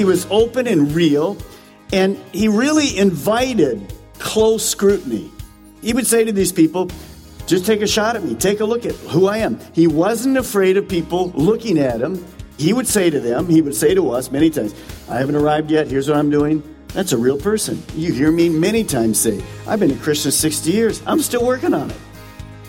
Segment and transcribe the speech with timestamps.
[0.00, 1.36] He was open and real,
[1.92, 5.30] and he really invited close scrutiny.
[5.82, 6.88] He would say to these people,
[7.46, 9.60] just take a shot at me, take a look at who I am.
[9.74, 12.24] He wasn't afraid of people looking at him.
[12.56, 14.74] He would say to them, he would say to us many times,
[15.06, 16.62] I haven't arrived yet, here's what I'm doing.
[16.94, 17.82] That's a real person.
[17.94, 21.74] You hear me many times say, I've been a Christian 60 years, I'm still working
[21.74, 21.98] on it.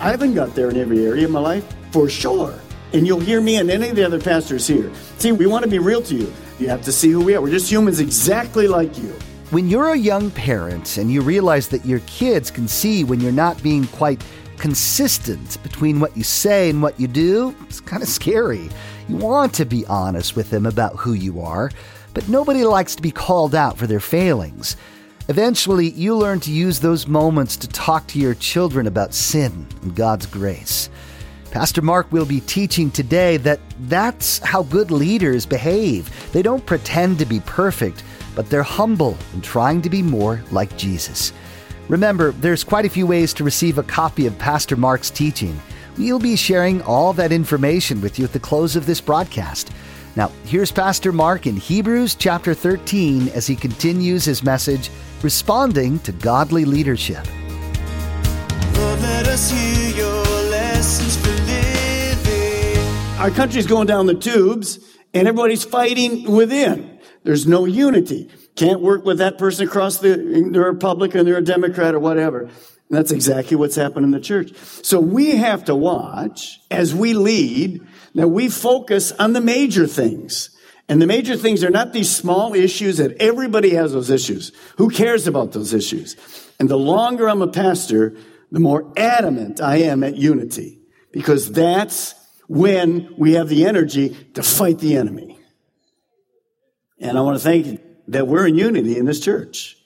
[0.01, 2.59] I haven't got there in every area of my life, for sure.
[2.91, 4.91] And you'll hear me and any of the other pastors here.
[5.17, 6.33] See, we want to be real to you.
[6.61, 7.41] You have to see who we are.
[7.41, 9.17] We're just humans exactly like you.
[9.49, 13.31] When you're a young parent and you realize that your kids can see when you're
[13.31, 14.23] not being quite
[14.57, 18.69] consistent between what you say and what you do, it's kind of scary.
[19.09, 21.71] You want to be honest with them about who you are,
[22.13, 24.77] but nobody likes to be called out for their failings.
[25.29, 29.95] Eventually, you learn to use those moments to talk to your children about sin and
[29.95, 30.91] God's grace.
[31.51, 36.09] Pastor Mark will be teaching today that that's how good leaders behave.
[36.31, 40.77] They don't pretend to be perfect, but they're humble and trying to be more like
[40.77, 41.33] Jesus.
[41.89, 45.59] Remember, there's quite a few ways to receive a copy of Pastor Mark's teaching.
[45.97, 49.73] We'll be sharing all that information with you at the close of this broadcast.
[50.15, 54.89] Now, here's Pastor Mark in Hebrews chapter 13 as he continues his message,
[55.21, 57.27] Responding to Godly Leadership.
[58.73, 58.99] Lord,
[63.21, 64.79] Our country's going down the tubes
[65.13, 66.99] and everybody's fighting within.
[67.23, 68.31] There's no unity.
[68.55, 72.45] Can't work with that person across the, they're a Republican, they're a Democrat or whatever.
[72.45, 72.51] And
[72.89, 74.55] that's exactly what's happened in the church.
[74.81, 80.49] So we have to watch as we lead that we focus on the major things.
[80.89, 84.51] And the major things are not these small issues that everybody has those issues.
[84.77, 86.15] Who cares about those issues?
[86.59, 88.17] And the longer I'm a pastor,
[88.51, 90.79] the more adamant I am at unity
[91.11, 92.15] because that's
[92.51, 95.39] when we have the energy to fight the enemy.
[96.99, 97.79] And I want to thank you
[98.09, 99.77] that we're in unity in this church.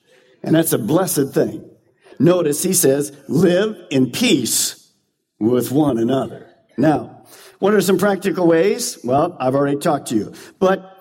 [0.42, 1.70] And that's a blessed thing.
[2.18, 4.92] Notice he says, live in peace
[5.40, 6.50] with one another.
[6.75, 7.25] Now,
[7.59, 8.98] what are some practical ways?
[9.04, 10.92] Well, I've already talked to you, but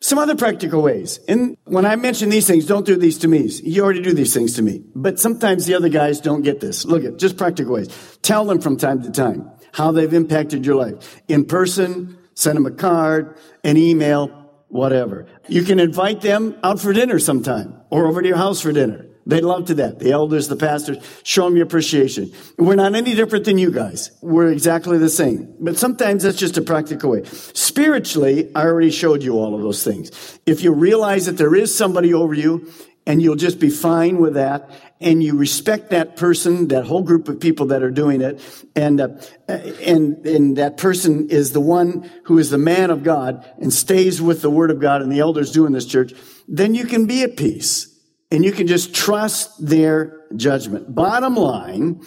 [0.00, 1.18] some other practical ways.
[1.26, 3.48] And when I mention these things, don't do these to me.
[3.64, 4.84] You already do these things to me.
[4.94, 6.84] But sometimes the other guys don't get this.
[6.84, 7.88] Look at just practical ways.
[8.22, 11.20] Tell them from time to time how they've impacted your life.
[11.28, 14.28] In person, send them a card, an email,
[14.68, 15.26] whatever.
[15.48, 19.06] You can invite them out for dinner sometime or over to your house for dinner.
[19.28, 19.98] They'd love to that.
[19.98, 22.32] The elders, the pastors, show them your appreciation.
[22.56, 24.10] We're not any different than you guys.
[24.22, 25.54] We're exactly the same.
[25.60, 27.24] But sometimes that's just a practical way.
[27.24, 30.38] Spiritually, I already showed you all of those things.
[30.46, 32.72] If you realize that there is somebody over you
[33.08, 34.70] and you'll just be fine with that
[35.00, 38.38] and you respect that person, that whole group of people that are doing it,
[38.76, 39.08] and, uh,
[39.48, 44.20] and, and that person is the one who is the man of God and stays
[44.20, 46.12] with the word of God and the elders do in this church,
[46.46, 47.98] then you can be at peace
[48.30, 50.94] and you can just trust their judgment.
[50.94, 52.02] Bottom line,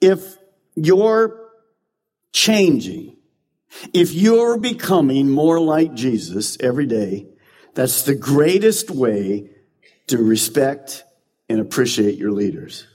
[0.00, 0.36] if
[0.76, 1.50] you're
[2.32, 3.16] changing,
[3.92, 7.26] if you're becoming more like Jesus every day,
[7.74, 9.50] that's the greatest way
[10.08, 11.04] to respect
[11.48, 12.86] and appreciate your leaders.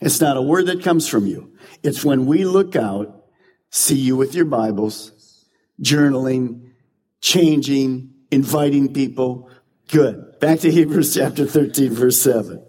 [0.00, 1.52] It's not a word that comes from you.
[1.82, 3.26] It's when we look out,
[3.70, 5.46] see you with your Bibles,
[5.80, 6.72] journaling,
[7.20, 9.48] changing, inviting people.
[9.88, 10.40] Good.
[10.40, 12.64] Back to Hebrews chapter 13, verse 7.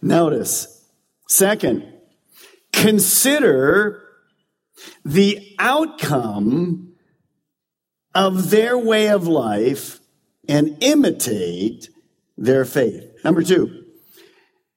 [0.00, 0.88] Notice,
[1.28, 1.92] second,
[2.72, 4.02] consider
[5.04, 6.94] the outcome
[8.14, 10.00] of their way of life
[10.48, 11.90] and imitate
[12.38, 13.05] their faith.
[13.26, 13.86] Number two,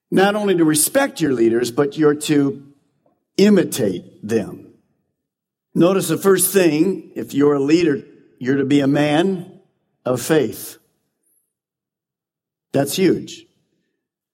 [0.10, 2.66] not only to respect your leaders, but you're to
[3.38, 4.74] imitate them.
[5.76, 8.04] Notice the first thing, if you're a leader,
[8.40, 9.60] you're to be a man
[10.04, 10.80] of faith.
[12.72, 13.46] That's huge.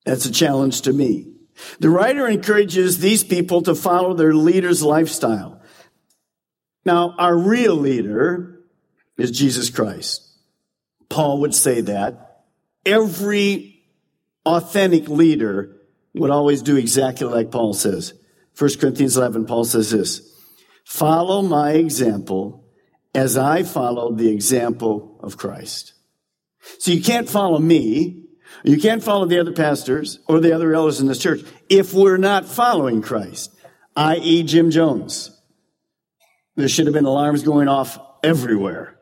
[0.05, 1.33] That's a challenge to me.
[1.79, 5.61] The writer encourages these people to follow their leader's lifestyle.
[6.85, 8.61] Now, our real leader
[9.17, 10.25] is Jesus Christ.
[11.09, 12.45] Paul would say that
[12.85, 13.73] every
[14.45, 15.75] authentic leader
[16.13, 18.13] would always do exactly like Paul says.
[18.57, 20.31] 1 Corinthians 11, Paul says this,
[20.85, 22.65] follow my example
[23.13, 25.93] as I followed the example of Christ.
[26.79, 28.21] So you can't follow me.
[28.63, 32.17] You can't follow the other pastors or the other elders in this church if we're
[32.17, 33.53] not following Christ,
[33.95, 34.43] i.e.
[34.43, 35.31] Jim Jones.
[36.55, 38.97] There should have been alarms going off everywhere,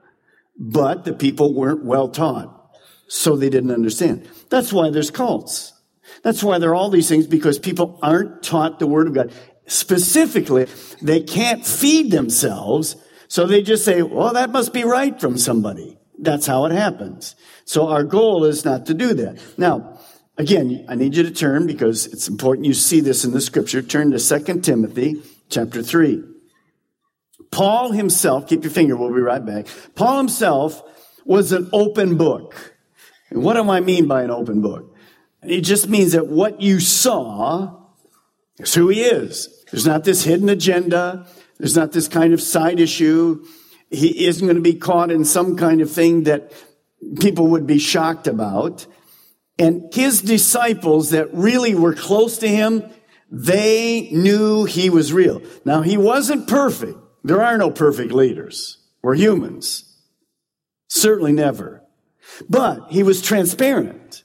[0.57, 2.62] but the people weren't well taught.
[3.07, 4.27] So they didn't understand.
[4.49, 5.73] That's why there's cults.
[6.23, 9.33] That's why there are all these things because people aren't taught the word of God.
[9.67, 10.67] Specifically,
[11.01, 12.95] they can't feed themselves.
[13.27, 15.97] So they just say, well, that must be right from somebody.
[16.19, 17.35] That's how it happens.
[17.65, 19.39] So our goal is not to do that.
[19.57, 19.99] Now,
[20.37, 23.81] again, I need you to turn because it's important you see this in the scripture.
[23.81, 26.23] Turn to 2 Timothy chapter 3.
[27.51, 29.67] Paul himself, keep your finger, we'll be right back.
[29.95, 30.81] Paul himself
[31.25, 32.72] was an open book.
[33.33, 34.95] And what do I mean by an open book?
[35.41, 37.79] It just means that what you saw
[38.59, 39.65] is who he is.
[39.71, 41.27] There's not this hidden agenda.
[41.57, 43.43] There's not this kind of side issue.
[43.89, 46.53] He isn't going to be caught in some kind of thing that
[47.19, 48.85] people would be shocked about.
[49.57, 52.83] And his disciples that really were close to him,
[53.31, 55.41] they knew he was real.
[55.65, 56.97] Now, he wasn't perfect.
[57.23, 58.77] There are no perfect leaders.
[59.01, 59.91] We're humans.
[60.87, 61.82] Certainly never.
[62.49, 64.23] But he was transparent.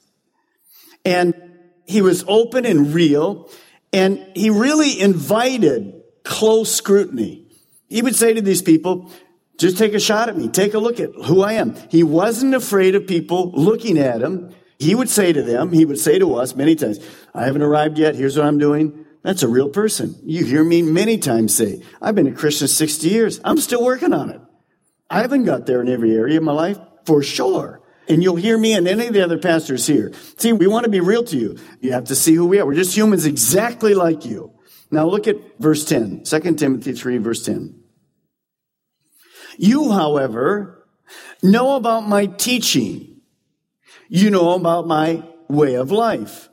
[1.05, 1.33] And
[1.85, 3.49] he was open and real.
[3.91, 7.47] And he really invited close scrutiny.
[7.87, 9.11] He would say to these people,
[9.57, 10.47] just take a shot at me.
[10.47, 11.75] Take a look at who I am.
[11.89, 14.53] He wasn't afraid of people looking at him.
[14.77, 16.99] He would say to them, he would say to us many times,
[17.33, 18.15] I haven't arrived yet.
[18.15, 19.05] Here's what I'm doing.
[19.21, 20.17] That's a real person.
[20.23, 23.41] You hear me many times say, I've been a Christian 60 years.
[23.43, 24.39] I'm still working on it.
[25.09, 27.78] I haven't got there in every area of my life for sure.
[28.09, 30.11] And you'll hear me and any of the other pastors here.
[30.37, 31.57] See, we want to be real to you.
[31.79, 32.65] You have to see who we are.
[32.65, 34.51] We're just humans exactly like you.
[34.91, 37.79] Now look at verse 10, 2 Timothy 3 verse 10.
[39.57, 40.87] You, however,
[41.43, 43.21] know about my teaching.
[44.07, 46.48] You know about my way of life.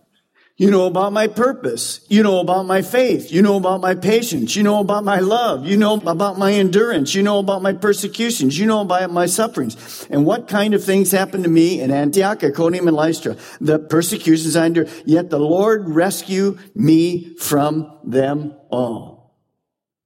[0.59, 2.01] You know about my purpose.
[2.09, 3.31] You know about my faith.
[3.31, 4.57] You know about my patience.
[4.57, 5.67] You know about my love.
[5.67, 7.15] You know about my endurance.
[7.15, 8.59] You know about my persecutions.
[8.59, 10.07] You know about my sufferings.
[10.09, 13.37] And what kind of things happened to me in Antioch, Iconium, and Lystra?
[13.61, 14.91] The persecutions I endured.
[15.05, 19.37] Yet the Lord rescued me from them all.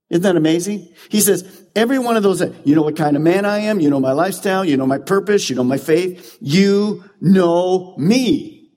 [0.09, 0.89] Isn't that amazing?
[1.11, 3.79] He says, every one of those, you know what kind of man I am.
[3.79, 4.65] You know my lifestyle.
[4.65, 5.49] You know my purpose.
[5.49, 6.37] You know my faith.
[6.41, 8.73] You know me.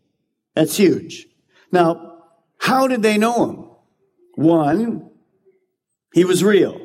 [0.54, 1.26] That's huge.
[1.74, 2.20] Now,
[2.60, 3.66] how did they know him?
[4.36, 5.10] One,
[6.14, 6.80] he was real.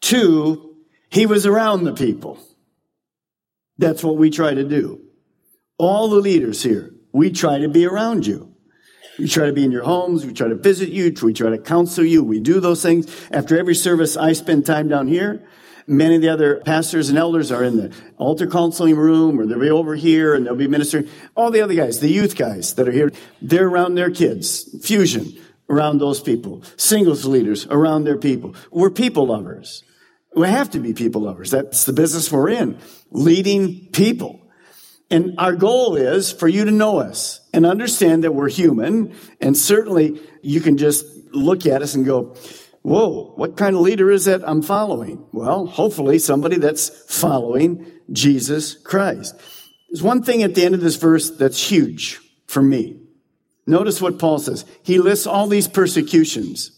[0.00, 0.76] Two,
[1.10, 2.38] he was around the people.
[3.76, 5.02] That's what we try to do.
[5.76, 8.49] All the leaders here, we try to be around you.
[9.20, 10.24] We try to be in your homes.
[10.24, 11.14] We try to visit you.
[11.22, 12.24] We try to counsel you.
[12.24, 13.06] We do those things.
[13.30, 15.46] After every service, I spend time down here.
[15.86, 19.60] Many of the other pastors and elders are in the altar counseling room or they'll
[19.60, 21.06] be over here and they'll be ministering.
[21.36, 23.12] All the other guys, the youth guys that are here,
[23.42, 24.74] they're around their kids.
[24.82, 25.38] Fusion
[25.68, 26.62] around those people.
[26.78, 28.54] Singles leaders around their people.
[28.70, 29.84] We're people lovers.
[30.34, 31.50] We have to be people lovers.
[31.50, 32.78] That's the business we're in.
[33.10, 34.40] Leading people.
[35.10, 39.12] And our goal is for you to know us and understand that we're human.
[39.40, 42.36] And certainly you can just look at us and go,
[42.82, 45.26] whoa, what kind of leader is that I'm following?
[45.32, 49.34] Well, hopefully somebody that's following Jesus Christ.
[49.90, 53.00] There's one thing at the end of this verse that's huge for me.
[53.66, 54.64] Notice what Paul says.
[54.82, 56.76] He lists all these persecutions.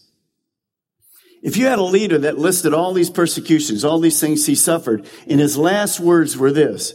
[1.43, 5.05] If you had a leader that listed all these persecutions, all these things he suffered,
[5.27, 6.93] and his last words were this,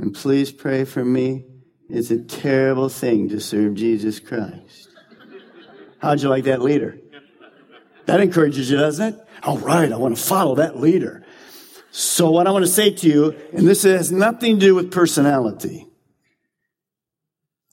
[0.00, 1.44] and please pray for me.
[1.90, 4.88] It's a terrible thing to serve Jesus Christ.
[5.98, 6.98] How'd you like that leader?
[8.06, 9.20] That encourages you, doesn't it?
[9.42, 11.26] All right, I want to follow that leader.
[11.90, 14.90] So what I want to say to you, and this has nothing to do with
[14.90, 15.86] personality.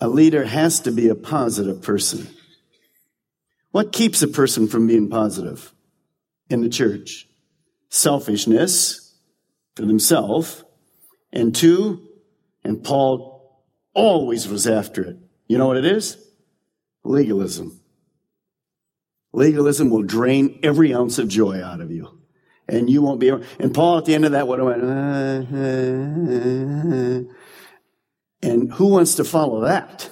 [0.02, 2.28] A leader has to be a positive person.
[3.72, 5.74] What keeps a person from being positive
[6.50, 7.28] in the church?
[7.90, 9.16] Selfishness
[9.76, 10.66] for themselves.
[11.32, 12.07] And two,
[12.68, 15.18] and Paul always was after it.
[15.48, 16.18] You know what it is?
[17.06, 17.80] Legalism.
[19.32, 22.20] Legalism will drain every ounce of joy out of you.
[22.68, 24.84] And you won't be able, and Paul at the end of that would have went,
[24.84, 25.70] uh, uh,
[27.08, 27.24] uh,
[28.42, 30.10] and who wants to follow that?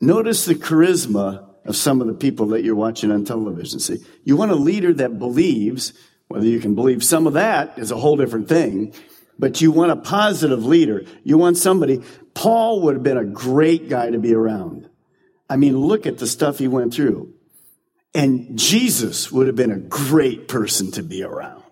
[0.00, 3.80] Notice the charisma of some of the people that you're watching on television.
[3.80, 5.92] See, you want a leader that believes,
[6.28, 8.94] whether you can believe some of that is a whole different thing,
[9.40, 11.02] But you want a positive leader.
[11.24, 12.02] You want somebody.
[12.34, 14.90] Paul would have been a great guy to be around.
[15.48, 17.32] I mean, look at the stuff he went through.
[18.14, 21.62] And Jesus would have been a great person to be around.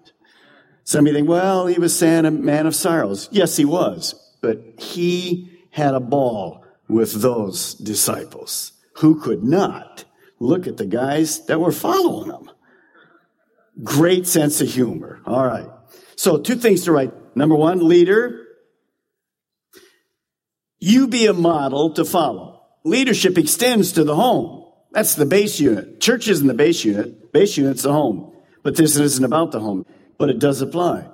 [0.85, 3.29] Some of you think, well, he was saying a man of sorrows.
[3.31, 4.15] Yes, he was.
[4.41, 10.07] But he had a ball with those disciples who could not
[10.41, 12.51] look at the guys that were following him.
[13.85, 15.21] Great sense of humor.
[15.27, 15.69] All right.
[16.17, 17.13] So, two things to write.
[17.39, 18.45] Number one, leader.
[20.81, 22.67] You be a model to follow.
[22.85, 24.65] Leadership extends to the home.
[24.91, 26.01] That's the base unit.
[26.01, 27.33] Church isn't the base unit.
[27.33, 28.33] Base unit's the home.
[28.65, 29.87] But this isn't about the home,
[30.19, 31.09] but it does apply.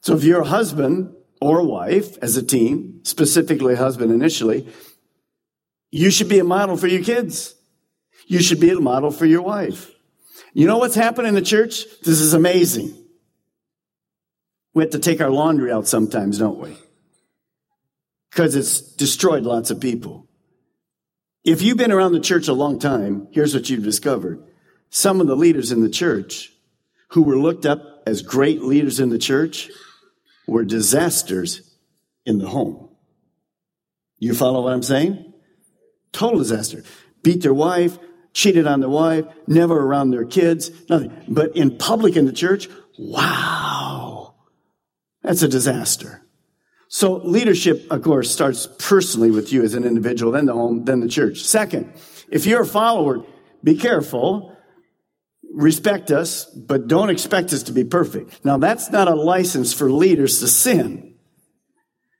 [0.00, 4.66] So if you're a husband or a wife as a team, specifically husband initially,
[5.90, 7.54] you should be a model for your kids.
[8.26, 9.90] You should be a model for your wife.
[10.54, 11.84] You know what's happened in the church?
[12.00, 13.05] This is amazing.
[14.76, 16.76] We have to take our laundry out sometimes, don't we?
[18.30, 20.28] Because it's destroyed lots of people.
[21.44, 24.44] If you've been around the church a long time, here's what you've discovered.
[24.90, 26.52] Some of the leaders in the church
[27.12, 29.70] who were looked up as great leaders in the church
[30.46, 31.62] were disasters
[32.26, 32.90] in the home.
[34.18, 35.32] You follow what I'm saying?
[36.12, 36.82] Total disaster.
[37.22, 37.98] Beat their wife,
[38.34, 41.16] cheated on their wife, never around their kids, nothing.
[41.28, 42.68] But in public in the church,
[42.98, 43.75] wow,
[45.26, 46.22] that's a disaster.
[46.86, 51.00] So leadership, of course, starts personally with you as an individual, then the home, then
[51.00, 51.40] the church.
[51.40, 51.92] Second,
[52.30, 53.24] if you're a follower,
[53.64, 54.56] be careful.
[55.52, 58.44] Respect us, but don't expect us to be perfect.
[58.44, 61.16] Now that's not a license for leaders to sin.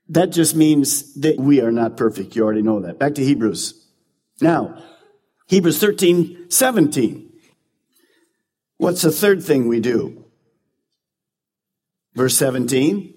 [0.09, 2.35] That just means that we are not perfect.
[2.35, 2.99] You already know that.
[2.99, 3.87] Back to Hebrews.
[4.41, 4.83] Now,
[5.47, 7.31] Hebrews 13, 17.
[8.75, 10.26] What's the third thing we do?
[12.17, 13.13] Verse 17.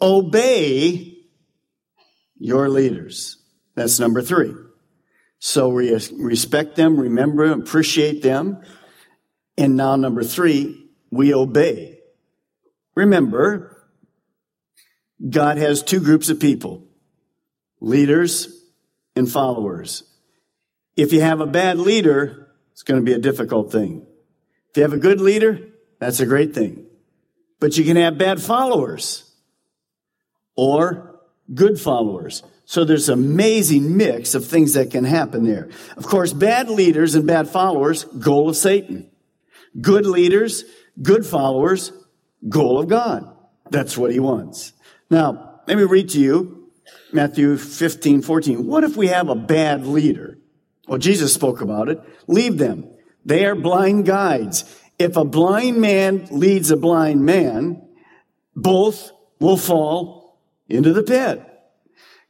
[0.00, 1.18] Obey
[2.38, 3.36] your leaders.
[3.74, 4.54] That's number three.
[5.40, 8.62] So we respect them, remember, appreciate them.
[9.58, 11.98] And now number three, we obey.
[12.94, 13.86] Remember,
[15.28, 16.86] God has two groups of people,
[17.78, 18.48] leaders
[19.14, 20.02] and followers.
[20.96, 24.06] If you have a bad leader, it's going to be a difficult thing.
[24.70, 25.58] If you have a good leader,
[25.98, 26.86] that's a great thing.
[27.60, 29.32] But you can have bad followers
[30.56, 31.20] or
[31.52, 32.42] good followers.
[32.66, 35.68] So there's an amazing mix of things that can happen there.
[35.96, 39.10] Of course, bad leaders and bad followers, goal of Satan.
[39.80, 40.64] Good leaders,
[41.00, 41.92] good followers,
[42.48, 43.30] goal of God.
[43.70, 44.72] That's what he wants.
[45.10, 46.70] Now, let me read to you
[47.12, 48.66] Matthew 15, 14.
[48.66, 50.38] What if we have a bad leader?
[50.86, 52.00] Well, Jesus spoke about it.
[52.26, 52.90] Leave them.
[53.24, 54.64] They are blind guides.
[54.98, 57.82] If a blind man leads a blind man,
[58.54, 59.10] both
[59.40, 61.42] will fall into the pit.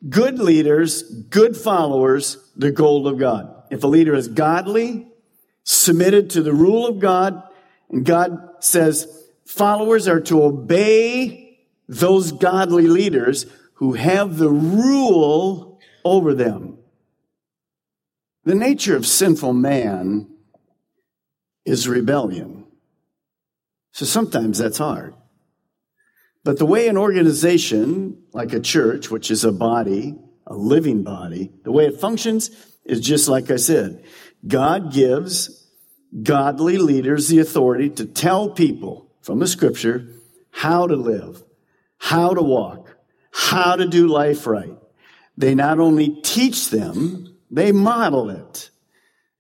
[0.09, 3.64] Good leaders, good followers, the goal of God.
[3.71, 5.09] If a leader is godly,
[5.62, 7.42] submitted to the rule of God,
[7.90, 16.35] and God says followers are to obey those godly leaders who have the rule over
[16.35, 16.78] them.
[18.44, 20.33] The nature of sinful man
[21.64, 22.64] is rebellion.
[23.92, 25.14] So sometimes that's hard.
[26.42, 30.16] But the way an organization, like a church, which is a body,
[30.47, 32.50] a living body, the way it functions
[32.85, 34.04] is just like I said.
[34.47, 35.66] God gives
[36.23, 40.06] godly leaders the authority to tell people from the scripture
[40.50, 41.42] how to live,
[41.97, 42.94] how to walk,
[43.33, 44.76] how to do life right.
[45.37, 48.71] They not only teach them, they model it,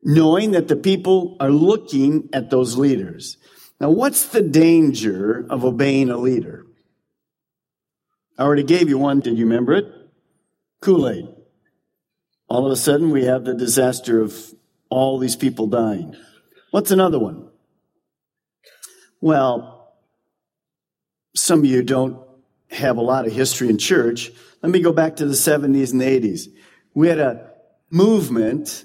[0.04, 3.38] knowing that the people are looking at those leaders.
[3.80, 6.66] Now, what's the danger of obeying a leader?
[8.38, 9.20] I already gave you one.
[9.20, 9.86] Did you remember it?
[10.80, 11.28] Kool Aid.
[12.48, 14.54] All of a sudden, we have the disaster of
[14.90, 16.14] all these people dying.
[16.70, 17.48] What's another one?
[19.20, 19.94] Well,
[21.34, 22.18] some of you don't
[22.70, 24.30] have a lot of history in church.
[24.62, 26.48] Let me go back to the 70s and 80s.
[26.94, 27.50] We had a
[27.90, 28.84] movement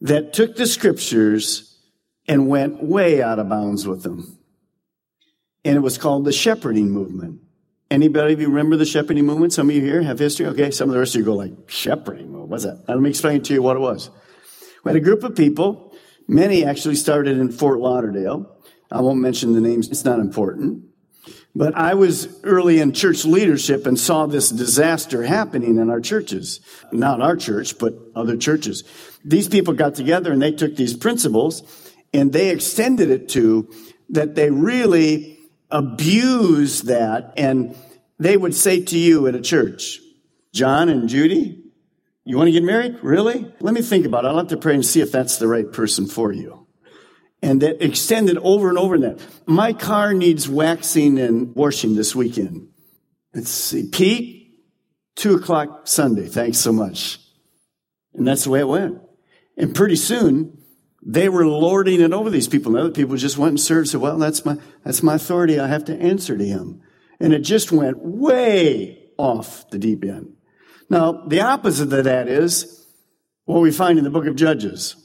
[0.00, 1.78] that took the scriptures
[2.26, 4.38] and went way out of bounds with them.
[5.64, 7.40] And it was called the shepherding movement.
[7.90, 9.52] Anybody of you remember the shepherding movement?
[9.52, 10.46] Some of you here have history?
[10.46, 12.84] Okay, some of the rest of you go like, shepherding movement, what's that?
[12.88, 14.10] Let me explain to you what it was.
[14.84, 15.92] We had a group of people,
[16.28, 18.56] many actually started in Fort Lauderdale.
[18.90, 20.84] I won't mention the names, it's not important.
[21.54, 26.60] But I was early in church leadership and saw this disaster happening in our churches.
[26.92, 28.84] Not our church, but other churches.
[29.24, 31.62] These people got together and they took these principles
[32.12, 33.72] and they extended it to
[34.10, 35.38] that they really
[35.70, 37.76] abused that and
[38.18, 40.00] they would say to you at a church,
[40.52, 41.62] John and Judy,
[42.24, 42.98] you want to get married?
[43.02, 43.50] Really?
[43.60, 44.28] Let me think about it.
[44.28, 46.59] I'll have to pray and see if that's the right person for you.
[47.42, 49.20] And that extended over and over that.
[49.46, 52.68] My car needs waxing and washing this weekend.
[53.34, 53.88] Let's see.
[53.88, 54.58] Pete,
[55.16, 56.26] two o'clock Sunday.
[56.26, 57.18] Thanks so much.
[58.14, 59.00] And that's the way it went.
[59.56, 60.58] And pretty soon,
[61.02, 62.76] they were lording it over these people.
[62.76, 63.88] And other people just went and served.
[63.88, 65.58] Said, well, that's my, that's my authority.
[65.58, 66.82] I have to answer to him.
[67.20, 70.34] And it just went way off the deep end.
[70.90, 72.86] Now, the opposite of that is
[73.44, 74.96] what we find in the book of Judges.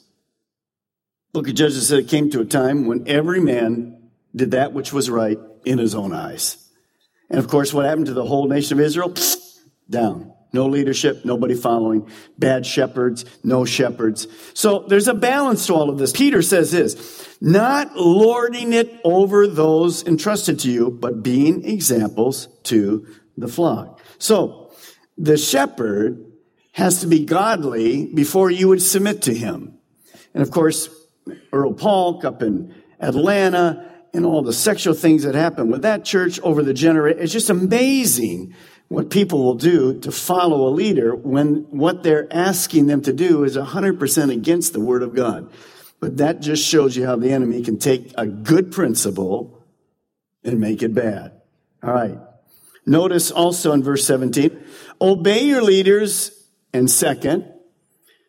[1.36, 4.94] Book of Judges said it came to a time when every man did that which
[4.94, 6.66] was right in his own eyes.
[7.30, 9.14] And of course, what happened to the whole nation of Israel?
[9.90, 10.34] Down.
[10.54, 12.10] No leadership, nobody following.
[12.38, 14.30] Bad shepherds, no shepherds.
[14.54, 16.14] So there's a balance to all of this.
[16.14, 23.06] Peter says this, not lording it over those entrusted to you, but being examples to
[23.36, 24.00] the flock.
[24.20, 24.72] So
[25.18, 26.32] the shepherd
[26.72, 29.78] has to be godly before you would submit to him.
[30.34, 30.88] And of course,
[31.56, 36.40] Earl Paulk up in Atlanta and all the sexual things that happen with that church
[36.42, 37.22] over the generation.
[37.22, 38.54] It's just amazing
[38.90, 43.44] what people will do to follow a leader when what they're asking them to do
[43.44, 45.50] is 100% against the word of God.
[46.00, 49.64] But that just shows you how the enemy can take a good principle
[50.44, 51.42] and make it bad.
[51.82, 52.20] All right.
[52.86, 54.64] Notice also in verse 17,
[55.02, 56.32] obey your leaders.
[56.74, 57.52] And second,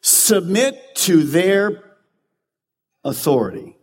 [0.00, 1.85] submit to their
[3.06, 3.76] authority.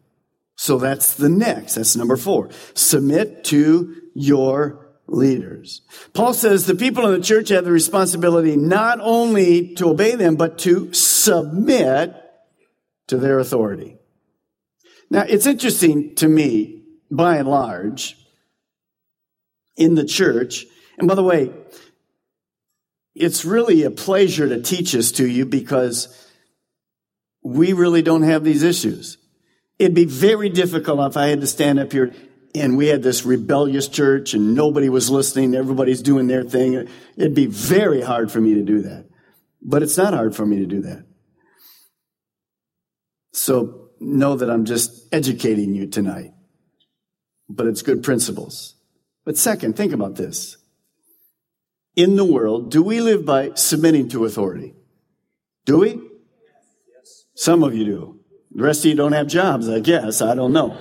[0.55, 1.75] So that's the next.
[1.75, 2.49] That's number four.
[2.73, 5.81] Submit to your leaders.
[6.13, 10.35] Paul says the people in the church have the responsibility not only to obey them,
[10.35, 12.15] but to submit
[13.07, 13.97] to their authority.
[15.09, 18.17] Now, it's interesting to me, by and large,
[19.75, 20.65] in the church,
[20.97, 21.51] and by the way,
[23.15, 26.07] it's really a pleasure to teach this to you because
[27.43, 29.17] we really don't have these issues.
[29.79, 32.13] It'd be very difficult if I had to stand up here
[32.55, 36.87] and we had this rebellious church and nobody was listening, everybody's doing their thing.
[37.17, 39.07] It'd be very hard for me to do that.
[39.61, 41.05] But it's not hard for me to do that.
[43.33, 46.31] So know that I'm just educating you tonight.
[47.49, 48.75] But it's good principles.
[49.25, 50.57] But second, think about this.
[51.95, 54.73] In the world, do we live by submitting to authority?
[55.65, 55.99] Do we?
[57.35, 58.19] Some of you do.
[58.51, 60.21] The rest of you don't have jobs, I guess.
[60.21, 60.77] I don't know.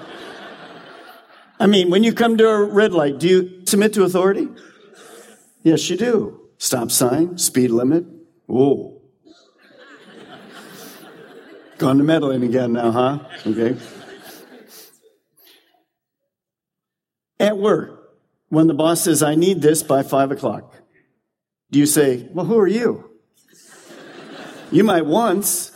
[1.58, 4.48] I mean, when you come to a red light, do you submit to authority?
[5.62, 6.40] Yes, you do.
[6.58, 8.04] Stop sign, speed limit.
[8.46, 9.00] Whoa.
[11.78, 13.18] Gone to meddling again now, huh?
[13.46, 13.76] Okay.
[17.40, 18.14] At work,
[18.50, 20.76] when the boss says, I need this by five o'clock,
[21.72, 23.10] do you say, Well, who are you?
[24.70, 25.71] You might once,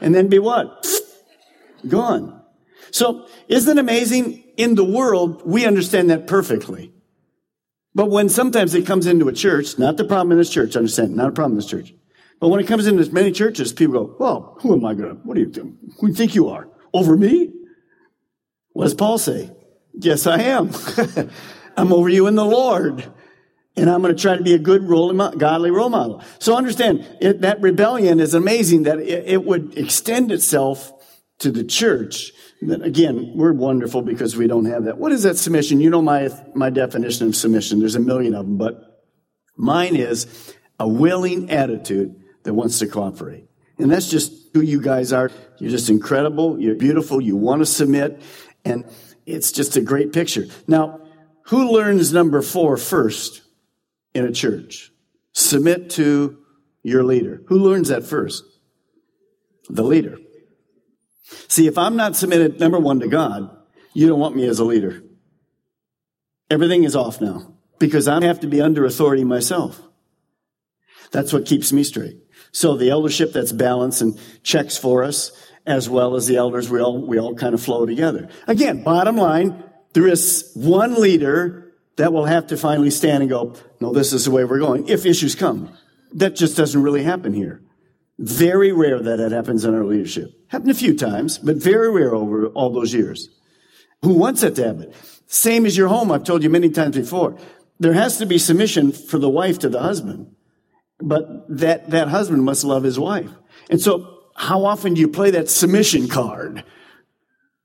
[0.00, 0.86] and then be what?
[1.86, 2.42] Gone.
[2.90, 4.42] So isn't it amazing?
[4.56, 6.92] In the world, we understand that perfectly.
[7.94, 11.16] But when sometimes it comes into a church, not the problem in this church, understand,
[11.16, 11.94] not a problem in this church.
[12.40, 15.14] But when it comes into many churches, people go, well, who am I going to,
[15.22, 15.76] what do you think?
[15.98, 16.68] Who do you think you are?
[16.92, 17.52] Over me?
[18.72, 19.50] What does Paul say?
[19.94, 20.70] Yes, I am.
[21.76, 23.12] I'm over you in the Lord.
[23.76, 26.22] And I'm going to try to be a good role, godly role model.
[26.38, 30.92] So understand, it, that rebellion is amazing that it, it would extend itself
[31.40, 32.32] to the church
[32.70, 34.98] again, we're wonderful because we don't have that.
[34.98, 35.80] What is that submission?
[35.80, 37.78] You know my, my definition of submission.
[37.78, 39.04] There's a million of them, but
[39.56, 43.48] mine is a willing attitude that wants to cooperate.
[43.78, 45.30] And that's just who you guys are.
[45.58, 46.60] You're just incredible.
[46.60, 47.20] You're beautiful.
[47.20, 48.20] You want to submit.
[48.64, 48.84] And
[49.26, 50.46] it's just a great picture.
[50.66, 51.00] Now,
[51.46, 53.42] who learns number four first
[54.14, 54.90] in a church?
[55.32, 56.38] Submit to
[56.82, 57.42] your leader.
[57.48, 58.44] Who learns that first?
[59.68, 60.18] The leader.
[61.48, 63.50] See, if I'm not submitted, number one, to God,
[63.92, 65.02] you don't want me as a leader.
[66.50, 69.80] Everything is off now because I have to be under authority myself.
[71.10, 72.18] That's what keeps me straight.
[72.52, 75.32] So the eldership that's balanced and checks for us,
[75.66, 78.28] as well as the elders, we all, we all kind of flow together.
[78.46, 81.63] Again, bottom line, there is one leader
[81.96, 84.88] that will have to finally stand and go, no, this is the way we're going,
[84.88, 85.76] if issues come.
[86.12, 87.62] That just doesn't really happen here.
[88.18, 90.30] Very rare that it happens in our leadership.
[90.48, 93.28] Happened a few times, but very rare over all those years.
[94.02, 94.92] Who wants that to happen?
[95.26, 97.38] Same as your home, I've told you many times before.
[97.80, 100.34] There has to be submission for the wife to the husband,
[101.00, 103.30] but that, that husband must love his wife.
[103.68, 106.64] And so, how often do you play that submission card?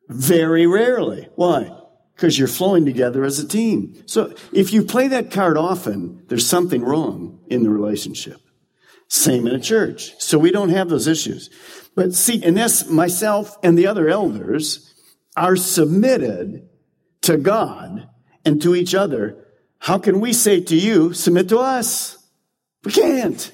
[0.08, 1.28] Very rarely.
[1.36, 1.79] Why?
[2.20, 4.04] Because you're flowing together as a team.
[4.06, 8.42] So if you play that card often, there's something wrong in the relationship.
[9.08, 10.20] Same in a church.
[10.22, 11.50] So we don't have those issues.
[11.96, 14.94] But see, and this, myself and the other elders
[15.38, 16.68] are submitted
[17.22, 18.10] to God
[18.44, 19.48] and to each other.
[19.78, 22.18] How can we say to you, submit to us?
[22.84, 23.50] We can't.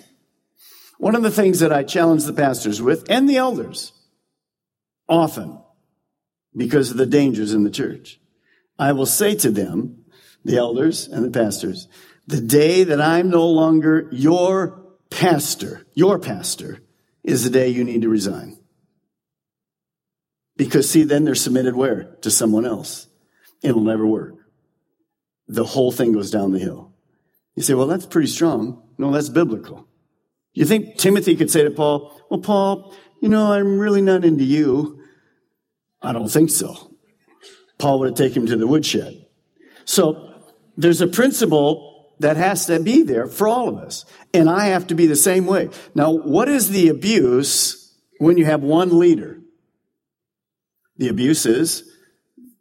[0.97, 3.93] One of the things that I challenge the pastors with and the elders
[5.07, 5.61] often
[6.57, 8.19] because of the dangers in the church
[8.77, 10.05] I will say to them,
[10.43, 11.87] the elders and the pastors,
[12.27, 16.79] the day that I'm no longer your pastor, your pastor,
[17.23, 18.57] is the day you need to resign.
[20.57, 22.15] Because see, then they're submitted where?
[22.21, 23.07] To someone else.
[23.61, 24.35] It'll never work.
[25.47, 26.93] The whole thing goes down the hill.
[27.55, 28.83] You say, well, that's pretty strong.
[28.97, 29.87] No, that's biblical.
[30.53, 34.43] You think Timothy could say to Paul, well, Paul, you know, I'm really not into
[34.43, 35.01] you.
[36.01, 36.94] I don't think so.
[37.77, 39.25] Paul would have taken him to the woodshed.
[39.85, 40.33] So
[40.77, 44.05] there's a principle that has to be there for all of us.
[44.33, 45.69] And I have to be the same way.
[45.93, 49.39] Now, what is the abuse when you have one leader?
[50.97, 51.83] The abuse is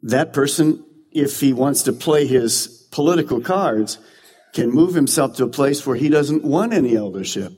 [0.03, 3.97] that person, if he wants to play his political cards,
[4.53, 7.53] can move himself to a place where he doesn't want any eldership.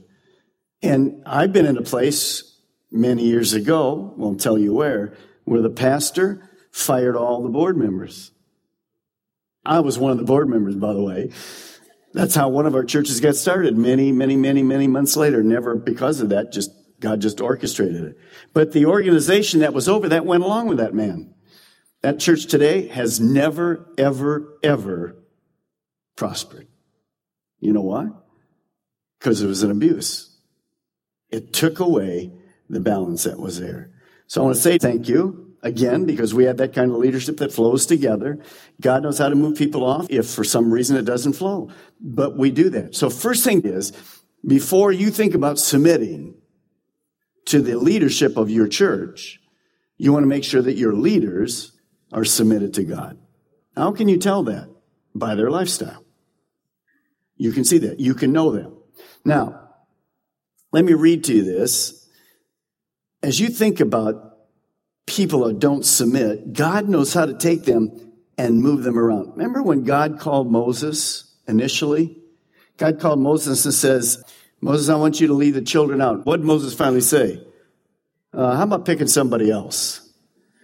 [0.82, 2.60] And I've been in a place
[2.91, 5.15] many years ago, won't tell you where,
[5.46, 6.46] where the pastor
[6.78, 8.32] fired all the board members.
[9.66, 11.32] I was one of the board members, by the way.
[12.13, 15.44] That's how one of our churches got started many, many, many, many months later.
[15.44, 18.18] Never because of that, just God just orchestrated it.
[18.54, 21.34] But the organization that was over that went along with that man.
[22.02, 25.18] That church today has never, ever, ever
[26.16, 26.68] prospered.
[27.60, 28.08] You know why?
[29.20, 30.38] Because it was an abuse.
[31.30, 32.32] It took away
[32.70, 33.92] the balance that was there.
[34.28, 37.38] So I want to say thank you again, because we have that kind of leadership
[37.38, 38.39] that flows together.
[38.82, 41.69] God knows how to move people off if for some reason it doesn't flow.
[41.99, 42.95] But we do that.
[42.95, 43.91] So first thing is,
[44.45, 46.36] before you think about submitting
[47.45, 49.39] to the leadership of your church,
[49.97, 51.73] you want to make sure that your leaders
[52.12, 53.17] are submitted to God.
[53.75, 54.69] How can you tell that?
[55.13, 56.03] By their lifestyle.
[57.36, 57.99] You can see that.
[57.99, 58.77] You can know them.
[59.25, 59.69] Now,
[60.71, 62.08] let me read to you this.
[63.23, 64.37] As you think about
[65.08, 69.32] people don't submit, God knows how to take them and move them around.
[69.32, 72.20] Remember when God called Moses initially?
[72.78, 74.24] God called Moses and says,
[74.62, 76.26] Moses, I want you to lead the children out.
[76.26, 77.41] What did Moses finally say?
[78.34, 80.08] Uh, how about picking somebody else?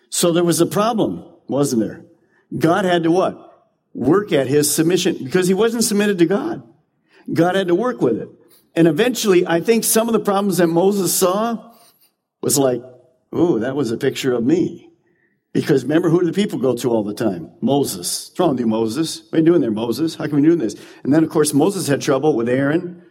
[0.10, 2.06] So there was a problem, wasn't there?
[2.56, 3.68] God had to what?
[3.96, 6.62] Work at his submission because he wasn't submitted to God.
[7.32, 8.30] God had to work with it.
[8.76, 11.74] And eventually, I think some of the problems that Moses saw
[12.42, 12.82] was like,
[13.34, 14.90] Ooh, that was a picture of me.
[15.54, 17.52] Because remember who do the people go to all the time?
[17.62, 18.30] Moses.
[18.30, 19.24] What's wrong with you, Moses?
[19.30, 20.16] What are you doing there, Moses?
[20.16, 20.76] How come you're doing this?
[21.04, 23.04] And then, of course, Moses had trouble with Aaron,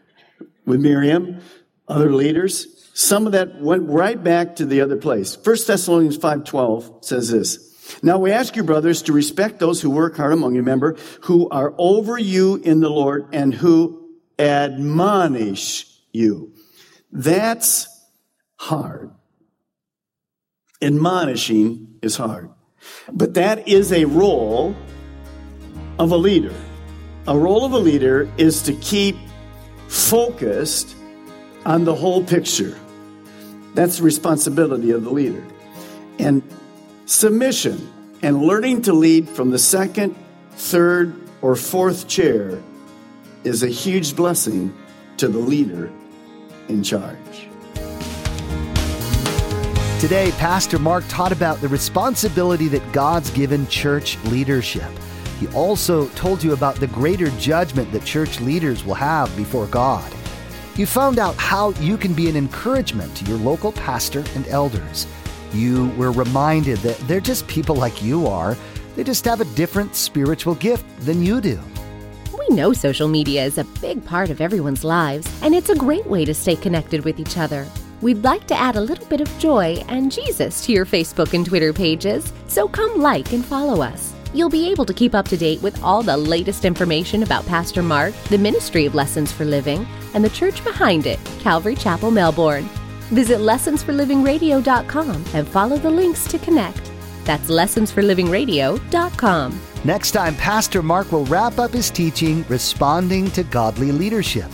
[0.66, 1.40] with Miriam,
[1.86, 2.90] other leaders.
[2.94, 5.36] Some of that went right back to the other place.
[5.36, 7.68] 1 Thessalonians 5.12 says this.
[8.02, 11.48] Now we ask you, brothers, to respect those who work hard among you, remember, who
[11.48, 16.52] are over you in the Lord and who admonish you.
[17.12, 17.88] That's
[18.56, 19.12] hard.
[20.82, 22.50] Admonishing is hard.
[23.10, 24.74] But that is a role
[25.98, 26.54] of a leader.
[27.28, 29.16] A role of a leader is to keep
[29.86, 30.96] focused
[31.64, 32.76] on the whole picture.
[33.74, 35.44] That's the responsibility of the leader.
[36.18, 36.42] And
[37.06, 37.88] submission
[38.22, 40.16] and learning to lead from the second,
[40.52, 42.60] third, or fourth chair
[43.44, 44.74] is a huge blessing
[45.18, 45.92] to the leader
[46.68, 47.48] in charge.
[50.02, 54.90] Today, Pastor Mark taught about the responsibility that God's given church leadership.
[55.38, 60.12] He also told you about the greater judgment that church leaders will have before God.
[60.74, 65.06] You found out how you can be an encouragement to your local pastor and elders.
[65.52, 68.56] You were reminded that they're just people like you are,
[68.96, 71.60] they just have a different spiritual gift than you do.
[72.36, 76.06] We know social media is a big part of everyone's lives, and it's a great
[76.06, 77.68] way to stay connected with each other.
[78.02, 81.46] We'd like to add a little bit of joy and Jesus to your Facebook and
[81.46, 84.12] Twitter pages, so come like and follow us.
[84.34, 87.80] You'll be able to keep up to date with all the latest information about Pastor
[87.82, 92.64] Mark, the Ministry of Lessons for Living, and the church behind it, Calvary Chapel, Melbourne.
[93.10, 96.90] Visit lessonsforlivingradio.com and follow the links to connect.
[97.24, 99.60] That's lessonsforlivingradio.com.
[99.84, 104.50] Next time, Pastor Mark will wrap up his teaching, Responding to Godly Leadership.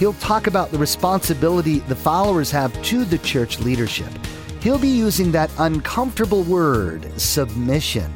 [0.00, 4.08] He'll talk about the responsibility the followers have to the church leadership.
[4.62, 8.10] He'll be using that uncomfortable word, submission.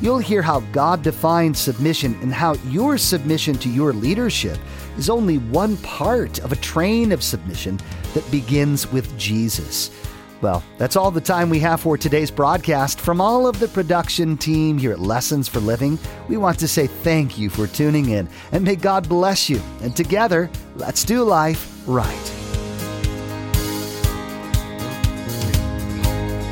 [0.00, 4.58] You'll hear how God defines submission and how your submission to your leadership
[4.98, 7.78] is only one part of a train of submission
[8.12, 9.92] that begins with Jesus.
[10.42, 13.00] Well, that's all the time we have for today's broadcast.
[13.00, 15.98] From all of the production team here at Lessons for Living,
[16.28, 19.60] we want to say thank you for tuning in and may God bless you.
[19.82, 22.32] And together, let's do life right.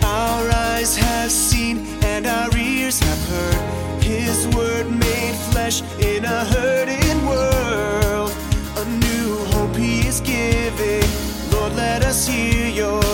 [0.04, 6.44] Our eyes have seen and our ears have heard His word made flesh in a
[6.44, 8.32] hurting world.
[8.76, 11.08] A new hope He is giving.
[11.50, 13.07] Lord, let us hear your